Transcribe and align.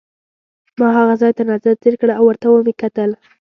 ما 0.79 0.87
هغه 0.97 1.13
ځای 1.21 1.31
تر 1.37 1.45
نظر 1.53 1.73
تېر 1.83 1.93
کړ 1.99 2.09
او 2.17 2.23
ورته 2.27 2.45
مې 2.49 2.59
وکتل. 2.67 3.11